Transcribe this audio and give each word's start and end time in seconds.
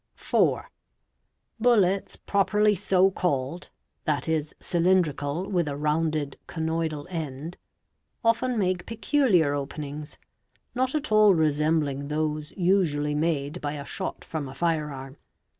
ae 0.17 0.23
4. 0.25 0.71
Bullets 1.59 2.15
properly 2.15 2.73
so 2.73 3.11
called 3.11 3.69
(i.e., 4.07 4.41
cylindrical 4.59 5.47
with 5.47 5.67
a 5.67 5.77
rounded 5.77 6.39
conoidal 6.47 7.05
end) 7.11 7.55
often 8.25 8.57
make 8.57 8.87
peculiar 8.87 9.53
openings, 9.53 10.17
not 10.73 10.95
at 10.95 11.11
all 11.11 11.35
resembling 11.35 12.07
those 12.07 12.49
usually 12.57 13.13
made 13.13 13.61
by 13.61 13.73
a 13.73 13.85
shot 13.85 14.25
from 14.25 14.49
a 14.49 14.55
fire 14.55 14.91
arm. 14.91 15.17